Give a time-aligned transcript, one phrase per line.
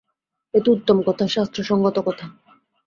[0.53, 2.25] এ তো উত্তম কথা, শাস্ত্রসংগত কথা।